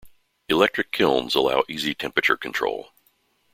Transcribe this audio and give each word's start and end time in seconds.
Electric 0.49 0.91
kilns 0.91 1.35
allow 1.35 1.63
easy 1.69 1.93
temperature 1.93 2.35
control. 2.35 2.89